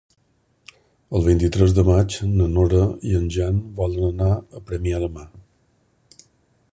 El 1.17 1.25
vint-i-tres 1.27 1.75
de 1.79 1.83
maig 1.89 2.17
na 2.39 2.47
Nora 2.55 2.81
i 3.11 3.13
en 3.19 3.29
Jan 3.37 3.61
volen 3.81 4.07
anar 4.09 4.33
a 4.39 4.63
Premià 4.71 5.03
de 5.05 5.11
Mar. 5.19 5.27